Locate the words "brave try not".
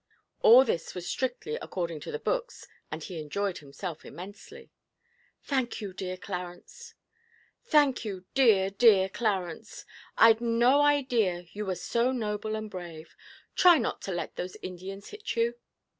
12.67-14.01